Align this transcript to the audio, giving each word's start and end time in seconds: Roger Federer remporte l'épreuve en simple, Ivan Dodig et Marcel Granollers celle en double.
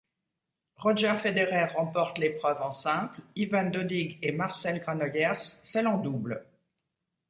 Roger 0.77 1.13
Federer 1.21 1.75
remporte 1.75 2.17
l'épreuve 2.17 2.59
en 2.63 2.71
simple, 2.71 3.19
Ivan 3.35 3.69
Dodig 3.69 4.17
et 4.23 4.31
Marcel 4.31 4.79
Granollers 4.79 5.59
celle 5.63 5.85
en 5.87 5.99
double. 5.99 6.43